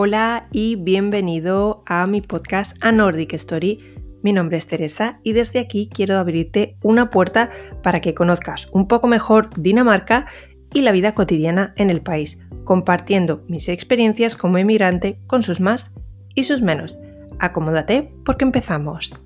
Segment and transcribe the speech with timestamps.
[0.00, 3.78] Hola y bienvenido a mi podcast A Nordic Story.
[4.22, 7.50] Mi nombre es Teresa y desde aquí quiero abrirte una puerta
[7.82, 10.26] para que conozcas un poco mejor Dinamarca
[10.72, 15.94] y la vida cotidiana en el país, compartiendo mis experiencias como emigrante con sus más
[16.36, 16.96] y sus menos.
[17.40, 19.20] Acomódate porque empezamos.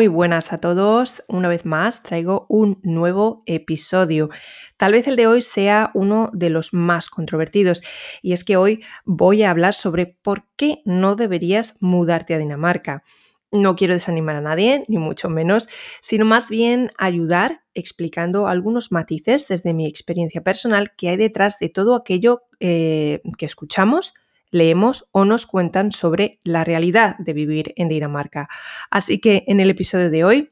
[0.00, 1.22] Muy buenas a todos.
[1.28, 4.30] Una vez más traigo un nuevo episodio.
[4.78, 7.82] Tal vez el de hoy sea uno de los más controvertidos
[8.22, 13.04] y es que hoy voy a hablar sobre por qué no deberías mudarte a Dinamarca.
[13.52, 15.68] No quiero desanimar a nadie, ni mucho menos,
[16.00, 21.68] sino más bien ayudar explicando algunos matices desde mi experiencia personal que hay detrás de
[21.68, 24.14] todo aquello eh, que escuchamos,
[24.50, 28.48] leemos o nos cuentan sobre la realidad de vivir en Dinamarca.
[28.90, 30.50] Así que en el episodio de hoy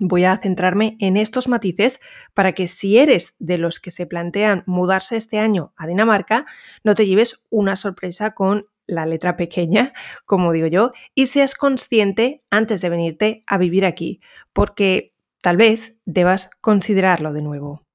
[0.00, 2.00] voy a centrarme en estos matices
[2.34, 6.46] para que si eres de los que se plantean mudarse este año a Dinamarca,
[6.84, 9.92] no te lleves una sorpresa con la letra pequeña,
[10.24, 14.20] como digo yo, y seas consciente antes de venirte a vivir aquí,
[14.52, 17.87] porque tal vez debas considerarlo de nuevo.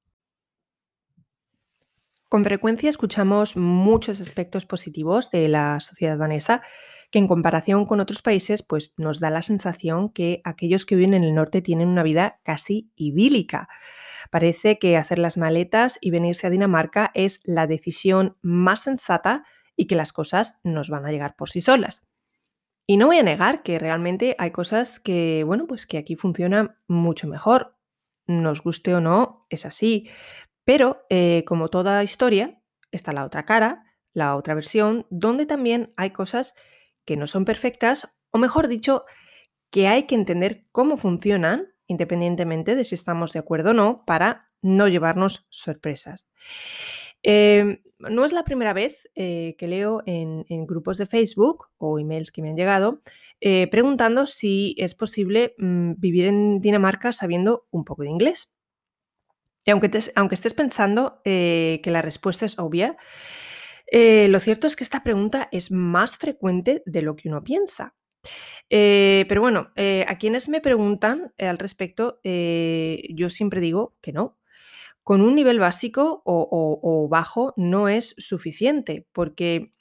[2.33, 6.63] Con frecuencia escuchamos muchos aspectos positivos de la sociedad danesa
[7.11, 11.13] que en comparación con otros países pues nos da la sensación que aquellos que viven
[11.13, 13.69] en el norte tienen una vida casi idílica.
[14.31, 19.43] Parece que hacer las maletas y venirse a Dinamarca es la decisión más sensata
[19.75, 22.07] y que las cosas nos van a llegar por sí solas.
[22.87, 26.79] Y no voy a negar que realmente hay cosas que, bueno, pues que aquí funcionan
[26.87, 27.77] mucho mejor.
[28.25, 30.09] Nos guste o no, es así.
[30.65, 32.61] Pero, eh, como toda historia,
[32.91, 33.83] está la otra cara,
[34.13, 36.53] la otra versión, donde también hay cosas
[37.05, 39.05] que no son perfectas, o mejor dicho,
[39.71, 44.51] que hay que entender cómo funcionan, independientemente de si estamos de acuerdo o no, para
[44.61, 46.29] no llevarnos sorpresas.
[47.23, 52.31] Em, no es la primera vez eh, que leo en, grupos de Facebook o emails
[52.31, 53.01] que me han llegado
[53.39, 58.52] eh, preguntando si es posible mm, vivir en Dinamarca sabiendo un poco de inglés.
[59.65, 62.97] Y aunque, estés pensando eh, que la respuesta es obvia,
[63.87, 67.95] eh, lo cierto es que esta pregunta es más frecuente de lo que uno piensa.
[68.69, 69.71] Eh, pero bueno,
[70.07, 74.37] a quienes me preguntan al respecto, yo siempre digo que no.
[75.03, 79.71] Con un nivel básico o, bajo no es suficiente, porque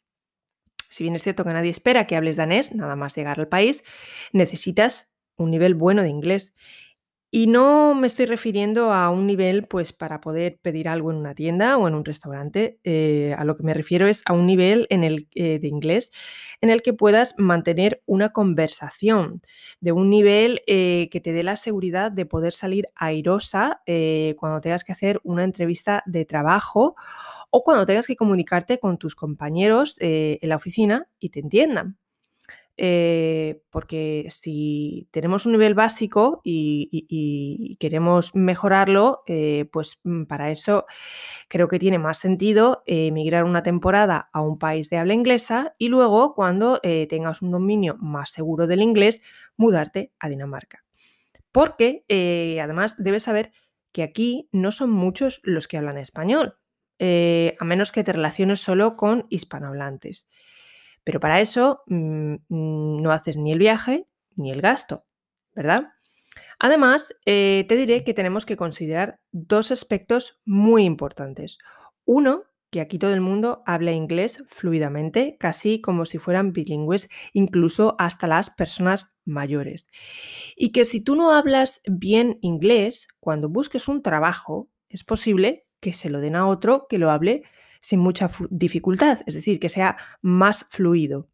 [0.88, 3.82] si bien es cierto que nadie espera que hables danés, nada más llegar al país,
[4.32, 6.54] necesitas un nivel bueno de inglés.
[7.34, 11.34] Y no me estoy refiriendo a un nivel, pues, para poder pedir algo en una
[11.34, 12.78] tienda o en un restaurante.
[12.84, 16.12] Eh, a lo que me refiero es a un nivel en el, eh, de inglés
[16.60, 19.40] en el que puedas mantener una conversación,
[19.80, 23.80] de un nivel eh, que te dé la seguridad de poder salir airosa
[24.36, 26.96] cuando tengas que hacer una entrevista de trabajo
[27.50, 31.96] o cuando tengas que comunicarte con tus compañeros en la oficina y te entiendan.
[32.78, 40.86] Eh, porque si tenemos un nivel básico y, queremos mejorarlo, eh, pues mm, para eso
[41.48, 45.88] creo que tiene más sentido emigrar una temporada a un país de habla inglesa y
[45.88, 49.22] luego, cuando eh, tengas un dominio más seguro del inglés,
[49.56, 50.84] mudarte a Dinamarca.
[51.52, 52.04] Porque
[52.62, 53.52] además debes saber
[53.92, 56.56] que aquí no son muchos los que hablan español,
[56.98, 60.26] a menos que te relaciones solo con hispanohablantes.
[61.04, 65.04] Pero para eso mm, mm, no haces ni el viaje ni el gasto,
[65.54, 65.88] ¿verdad?
[66.58, 71.58] Además, eh, te diré que tenemos que considerar dos aspectos muy importantes.
[72.04, 77.96] Uno, que aquí todo el mundo habla inglés fluidamente, casi como si fueran bilingües, incluso
[77.98, 79.88] hasta las personas mayores.
[80.56, 85.92] Y que si tú no hablas bien inglés, cuando busques un trabajo, es posible que
[85.92, 87.42] se lo den a otro que lo hable
[87.82, 91.28] sin mucha dificultad, es decir, que sea más fluido.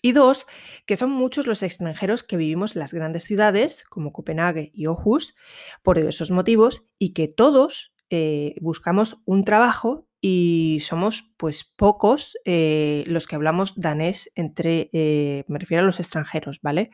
[0.00, 0.46] Y dos,
[0.86, 5.34] que son muchos los extranjeros que vivimos en las grandes ciudades, como Copenhague y Aarhus,
[5.82, 13.04] por diversos motivos, y que todos eh, buscamos un trabajo y somos pues pocos eh,
[13.06, 16.90] los que hablamos danés entre, eh, me refiero a los extranjeros, ¿vale?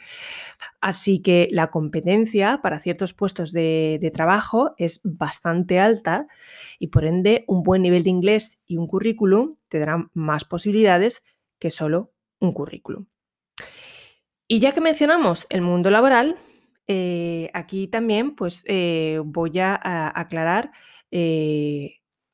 [0.81, 6.27] Así que la competencia para ciertos puestos de, trabajo es bastante alta
[6.81, 11.23] y por ende un buen nivel de inglés y un currículum te darán más posibilidades
[11.61, 13.07] que solo un currículum.
[14.49, 16.35] Y ya que mencionamos el mundo laboral,
[16.89, 18.65] eh, aquí también pues
[19.25, 20.73] voy a, aclarar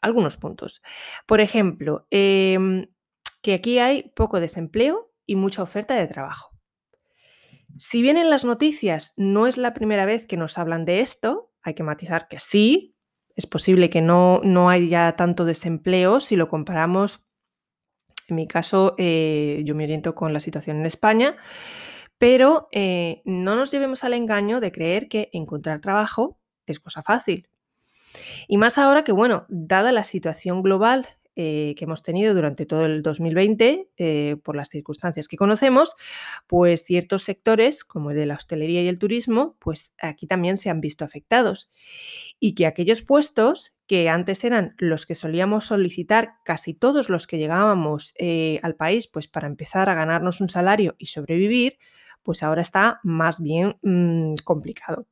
[0.07, 0.83] algunos puntos.
[1.27, 2.87] Por ejemplo, em,
[3.43, 6.51] que aquí hay poco desempleo y mucha oferta de trabajo.
[7.79, 11.53] Si bien en las noticias no es la primera vez que nos hablan de esto,
[11.63, 12.97] hay que matizar que sí,
[13.35, 17.21] es posible que no, no haya tanto desempleo si lo comparamos.
[18.29, 21.37] En mi caso, eh, yo me oriento con la situación en España,
[22.19, 27.49] pero eh, no nos llevemos al engaño de creer que encontrar trabajo es cosa fácil.
[28.49, 31.07] Y más ahora que, bueno, dada la situación global
[31.39, 35.95] eh, que hemos tenido durante todo el 2020, eh, por las circunstancias que conocemos,
[36.47, 40.71] pues ciertos sectores, como el de la hostelería y el turismo, pues aquí también se
[40.71, 41.69] han visto afectados.
[42.41, 47.37] Y que aquellos puestos que antes eran los que solíamos solicitar casi todos los que
[47.37, 51.77] llegábamos eh, al país, pues para empezar a ganarnos un salario y sobrevivir,
[52.23, 55.07] pues ahora está más bien mm, complicado.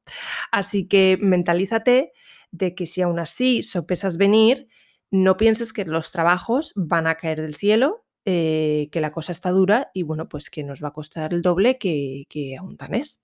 [0.51, 2.13] Así que mentalízate
[2.55, 4.69] de que si aún así sopesas venir,
[5.11, 9.51] no pienses que los trabajos van a caer del cielo, eh, que la cosa está
[9.51, 12.77] dura y bueno, pues que nos va a costar el doble que, que a un
[12.77, 13.23] danés.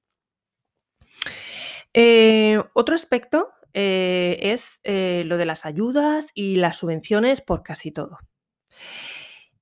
[1.95, 8.19] Eh, otro aspecto eh, es lo de las ayudas y las subvenciones por casi todo.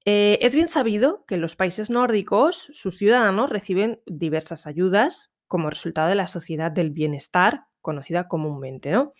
[0.05, 6.09] es bien sabido que en los países nórdicos sus ciudadanos reciben diversas ayudas como resultado
[6.09, 9.15] de la sociedad del bienestar, conocida comúnmente, ¿no?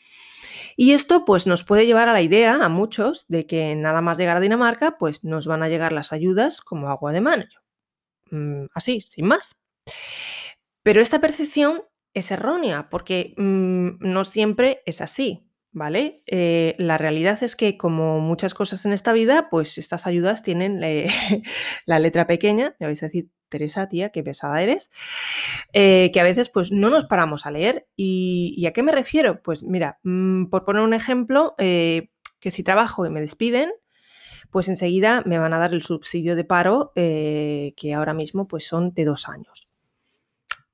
[0.77, 4.19] Y esto pues nos puede llevar a la idea a muchos de que nada más
[4.19, 7.45] llegar a Dinamarca pues nos van a llegar las ayudas como agua de mano.
[8.31, 9.63] Mm, así, sin más.
[10.83, 11.83] Pero esta percepción
[12.15, 15.48] es errónea porque mm, no siempre es así.
[15.71, 16.23] ¿Vale?
[16.27, 20.81] Eh, la realidad es que, como muchas cosas en esta vida, pues estas ayudas tienen
[21.87, 24.91] la letra pequeña, me vais a decir, Teresa, tía, qué pesada eres,
[25.73, 27.87] eh, que a veces pues no nos paramos a leer.
[27.97, 29.43] ¿Y, a qué me refiero?
[29.43, 32.11] Pues mira, mm, por poner un ejemplo, eh,
[32.41, 33.71] que si trabajo y me despiden,
[34.51, 38.95] pues enseguida me van a dar el subsidio de paro, que ahora mismo pues son
[38.95, 39.69] de dos años.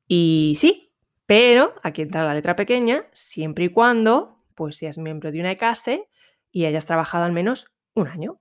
[0.06, 0.92] Y sí,
[1.26, 6.08] pero aquí entra la letra pequeña, siempre y cuando pues seas miembro de una ECASE
[6.50, 8.40] y hayas trabajado al menos un año.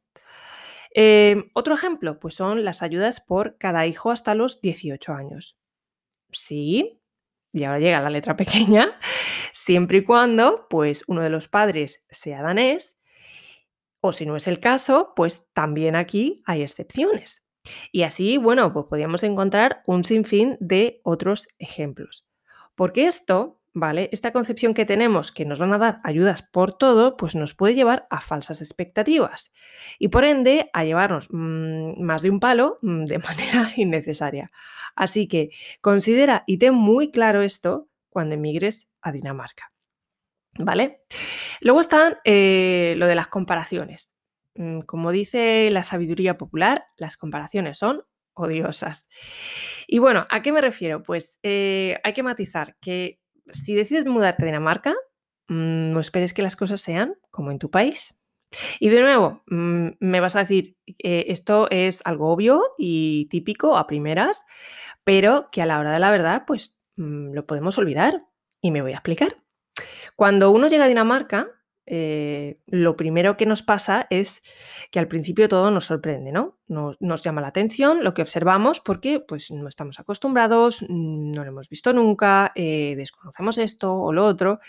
[0.94, 5.58] Em, otro ejemplo, pues son las ayudas por cada hijo hasta los 18 años.
[6.32, 7.02] Sí,
[7.52, 9.00] y ahora llega la letra pequeña,
[9.52, 12.98] siempre y cuando pues uno de los padres sea danés,
[14.02, 17.48] o si no es el caso, pues también aquí hay excepciones.
[17.92, 22.26] Y así, bueno, pues podríamos encontrar un sinfín de otros ejemplos.
[22.76, 24.10] Porque esto ¿vale?
[24.12, 27.76] Esta concepción que tenemos que nos van a dar ayudas por todo, pues nos puede
[27.76, 29.52] llevar a falsas expectativas
[30.00, 34.52] y por ende a llevarnos mm, más de un palo mm, de manera innecesaria.
[34.96, 35.50] Así que
[35.82, 39.72] considera y ten muy claro esto cuando emigres a Dinamarca.
[40.60, 41.02] ¿Vale?
[41.62, 44.12] Luego están eh, lo de las comparaciones.
[44.56, 48.04] Mm, como dice la sabiduría popular, las comparaciones son
[48.36, 49.10] odiosas.
[49.88, 51.02] Y bueno, ¿a qué me refiero?
[51.02, 54.96] Pues eh, hay que matizar que si decides mudarte a Dinamarca,
[55.48, 58.20] mm, no esperes que las cosas sean como en tu país.
[58.80, 63.78] Y de nuevo, mm, me vas a decir, eh, esto es algo obvio y típico
[63.78, 64.44] a primeras,
[65.04, 68.26] pero que a la hora de la verdad, pues mm, lo podemos olvidar.
[68.62, 69.38] Y me voy a explicar.
[70.16, 71.50] Cuando uno llega a Dinamarca,
[71.86, 74.44] eh, lo primero que nos pasa es
[74.92, 76.58] que al principio todo nos sorprende, ¿no?
[76.68, 81.70] Nos, llama la atención lo que observamos porque pues, no estamos acostumbrados, no lo hemos
[81.70, 84.60] visto nunca, eh, desconocemos esto o lo otro.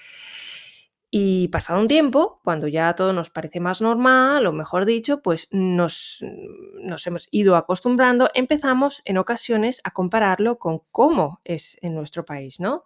[1.17, 5.47] Y pasado un tiempo, cuando ya todo nos parece más normal, o mejor dicho, pues
[5.53, 6.19] nos,
[6.83, 12.59] nos hemos ido acostumbrando, empezamos en ocasiones a compararlo con cómo es en nuestro país,
[12.59, 12.83] ¿no?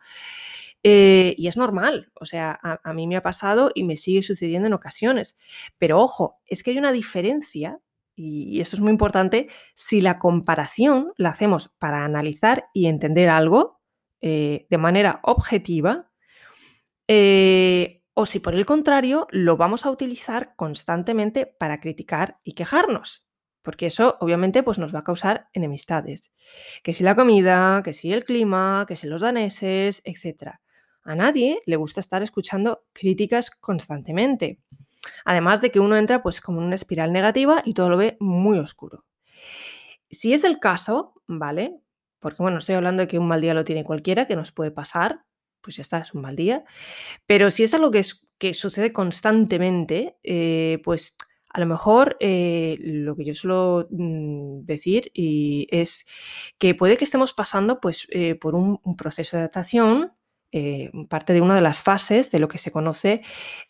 [0.82, 4.68] Eh, y es normal, o sea, a, mí me ha pasado y me sigue sucediendo
[4.68, 5.37] en ocasiones.
[5.76, 7.80] Pero ojo, es que hay una diferencia,
[8.14, 13.80] y esto es muy importante, si la comparación la hacemos para analizar y entender algo
[14.20, 16.11] eh, de manera objetiva,
[17.08, 23.25] eh, o si por el contrario lo vamos a utilizar constantemente para criticar y quejarnos.
[23.62, 26.32] Porque eso obviamente pues, nos va a causar enemistades.
[26.82, 30.58] Que si la comida, que si el clima, que si los daneses, etc.
[31.02, 34.61] A nadie le gusta estar escuchando críticas constantemente.
[35.25, 38.17] Además de que uno entra pues como en una espiral negativa y todo lo ve
[38.21, 39.05] muy oscuro.
[40.11, 41.81] Si es el caso, ¿vale?
[42.19, 44.71] Porque bueno, estoy hablando de que un mal día lo tiene cualquiera, que nos puede
[44.71, 45.25] pasar,
[45.61, 46.64] pues ya está, es un mal día.
[47.26, 51.17] Pero si es algo que, es, que sucede constantemente, eh, pues
[51.50, 56.07] a lo mejor eh, lo que yo suelo mm, decir y es
[56.59, 60.12] que puede que estemos pasando pues, eh, por un, proceso de adaptación
[60.50, 63.21] eh, parte de una de las fases de lo que se conoce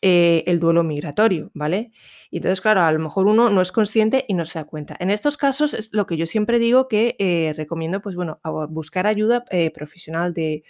[0.00, 1.90] eh, el duelo migratorio, ¿vale?
[2.30, 4.96] Y entonces, claro, a lo mejor uno no es consciente y no se da cuenta.
[5.00, 9.08] En estos casos es lo que yo siempre digo que eh, recomiendo, pues bueno, buscar
[9.08, 9.44] ayuda
[9.74, 10.62] profesional de,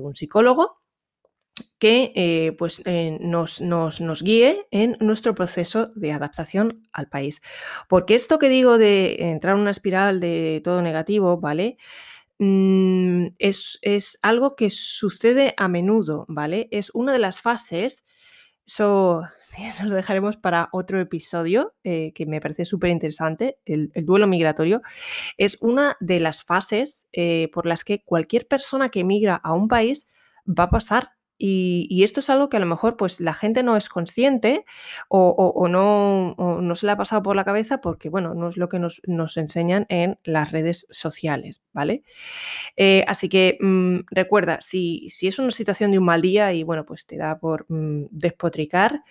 [0.00, 0.80] un psicólogo
[1.78, 2.82] que pues,
[3.20, 7.42] nos, nos, guíe en nuestro proceso de adaptación al país.
[7.88, 11.76] Porque esto que digo de entrar en una espiral de todo negativo, ¿vale?
[12.44, 16.66] Mm, es, es, algo que sucede a menudo, ¿vale?
[16.72, 18.02] Es una de las fases
[19.40, 23.58] sí, eso lo dejaremos para otro episodio eh, que me parece súper interesante.
[23.64, 24.82] El, duelo migratorio
[25.36, 29.68] es una de las fases eh, por las que cualquier persona que migra a un
[29.68, 30.08] país
[30.46, 31.10] va a pasar
[31.44, 34.64] y, esto es algo que a lo mejor pues, la gente no es consciente
[35.08, 38.68] o, no, no, se le ha pasado por la cabeza porque, bueno, no es lo
[38.68, 39.00] que nos,
[39.36, 42.04] enseñan en las redes sociales, ¿vale?
[42.76, 46.62] Eh, así que mm, recuerda, si, si, es una situación de un mal día y,
[46.62, 49.02] bueno, pues te da por mm, despotricar,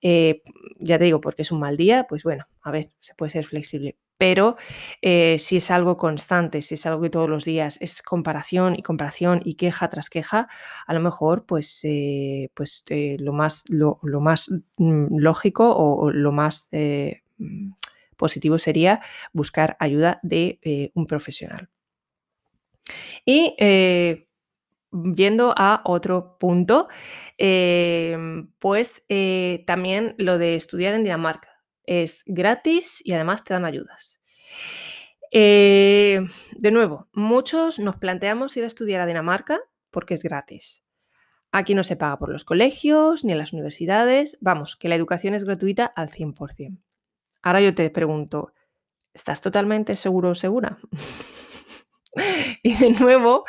[0.00, 0.42] eh,
[0.78, 3.44] ya te digo, porque es un mal día, pues bueno, a ver, se puede ser
[3.44, 3.98] flexible.
[4.24, 4.56] Pero
[5.02, 8.80] eh, si es algo constante, si es algo que todos los días es comparación y
[8.80, 10.48] comparación y queja tras queja,
[10.86, 16.32] a lo mejor pues, eh, pues eh, lo más, lo, más mm, lógico o, lo
[16.32, 17.72] más mm,
[18.16, 19.02] positivo sería
[19.34, 21.68] buscar ayuda de un profesional.
[23.26, 23.54] Y
[25.16, 26.88] yendo a otro punto,
[28.58, 29.04] pues
[29.66, 31.53] también lo de estudiar en Dinamarca
[31.86, 34.20] es gratis y además te dan ayudas.
[35.32, 36.20] Eh,
[36.52, 39.60] de nuevo, muchos nos planteamos ir a estudiar a Dinamarca
[39.90, 40.84] porque es gratis.
[41.50, 44.38] Aquí no se paga por los colegios ni en las universidades.
[44.40, 46.82] Vamos, que la educación es gratuita al 100%.
[47.42, 48.52] Ahora yo te pregunto,
[49.12, 50.78] ¿estás totalmente seguro o segura?
[52.62, 53.44] y de nuevo,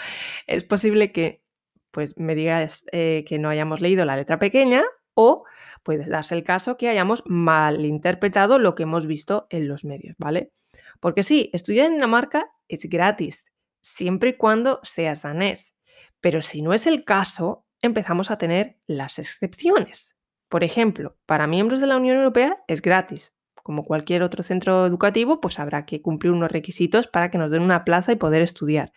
[0.48, 1.44] es posible que
[1.92, 5.46] pues, me digas eh, que no hayamos leído la letra pequeña o
[5.86, 10.52] puede darse el caso que hayamos malinterpretado lo que hemos visto en los medios, ¿vale?
[11.00, 13.52] Porque sí, estudiar en Dinamarca es gratis,
[13.82, 15.76] siempre y cuando seas danés.
[16.20, 20.18] Pero si no es el caso, empezamos a tener las excepciones.
[20.50, 23.34] Por ejemplo, para miembros de la Unión Europea es gratis.
[23.54, 27.62] Como cualquier otro centro educativo, pues habrá que cumplir unos requisitos para que nos den
[27.62, 28.92] una plaza y poder estudiar.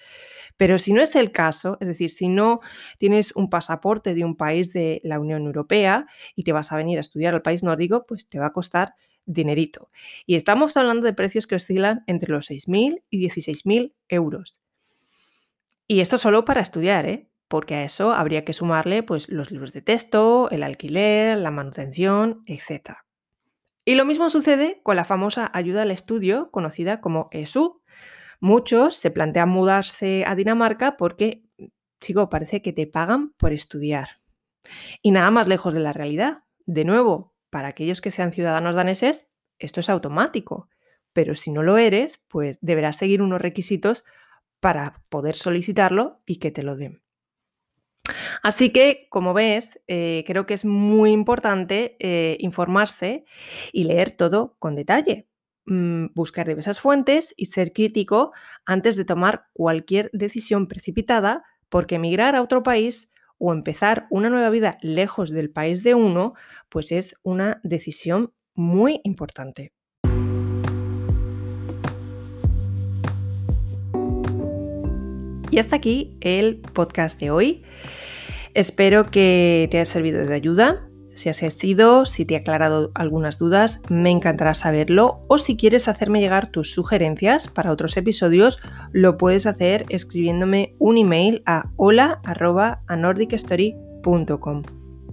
[0.59, 2.61] Pero si no es el caso, es decir, si no
[2.99, 6.99] tienes un pasaporte de un país de la Unión Europea y te vas a venir
[6.99, 9.91] a estudiar al país nórdico, pues te va a costar dinerito.
[10.27, 14.61] Y estamos hablando de precios que oscilan entre los 6.000 y 16.000 euros.
[15.87, 17.31] Y esto solo para estudiar, ¿eh?
[17.47, 22.43] porque a eso habría que sumarle pues, los libros de texto, el alquiler, la manutención,
[22.47, 22.99] etc.
[23.85, 27.81] Y lo mismo sucede con la famosa ayuda al estudio conocida como ESU,
[28.40, 31.45] Muchos se plantean mudarse a Dinamarca porque,
[32.00, 34.09] chico, parece que te pagan por estudiar.
[35.02, 36.45] Y nada más lejos de la realidad.
[36.66, 40.68] De nuevo, para aquellos que sean ciudadanos daneses, esto es automático.
[41.12, 44.04] Pero si no lo eres, pues deberás seguir unos requisitos
[44.61, 47.02] para poder solicitarlo y que te lo den.
[48.42, 53.25] Así que, como ves, eh, creo que es muy importante eh, informarse
[53.73, 55.28] y leer todo con detalle,
[56.15, 58.33] buscar diversas fuentes y ser crítico
[58.65, 64.51] antes de tomar cualquier decisión precipitada, porque emigrar a otro país o empezar una nueva
[64.51, 66.35] vida lejos del país de uno,
[66.69, 69.73] pues es una decisión muy importante.
[75.51, 77.63] Y hasta aquí el podcast de hoy.
[78.55, 80.88] Espero que te haya servido de ayuda.
[81.19, 85.25] Si así ha sido, si te ha aclarado algunas dudas, me encantará saberlo.
[85.27, 88.61] O si quieres hacerme llegar tus sugerencias para otros episodios,
[88.93, 94.63] lo puedes hacer escribiéndome un email a hola.anordicstory.com.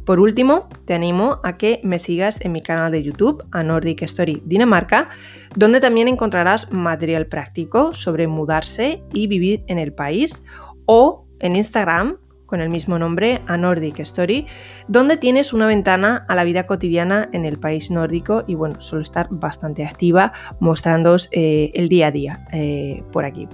[0.05, 4.03] Por último, te animo a que me sigas en mi canal de YouTube, a Nordic
[4.03, 5.09] Story Dinamarca,
[5.55, 10.43] donde también encontrarás material práctico sobre mudarse y vivir en el país,
[10.85, 14.47] o en Instagram, con el mismo nombre, a Nordic Story,
[14.87, 19.03] donde tienes una ventana a la vida cotidiana en el país nórdico y bueno, suelo
[19.03, 23.47] estar bastante activa mostrándoos eh, el día a día eh, por aquí.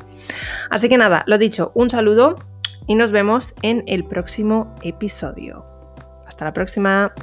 [0.70, 2.38] Así que nada, lo dicho, un saludo
[2.88, 5.66] y nos vemos en el próximo episodio.
[6.26, 7.14] Hasta la próxima.